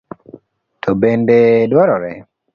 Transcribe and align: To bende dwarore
To 0.83 0.89
bende 1.01 1.37
dwarore 1.71 2.11